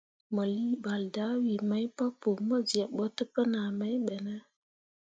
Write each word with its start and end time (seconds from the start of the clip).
Mo 0.33 0.43
lii 0.53 0.79
ɓal 0.83 1.01
dahwii 1.15 1.63
mai 1.69 1.85
papou 1.97 2.35
mo 2.47 2.57
zyeb 2.69 2.89
ɓo 2.97 3.05
təpənah 3.15 3.67
mai 3.79 3.95
ɓe 4.05 4.15
ne? 4.25 4.33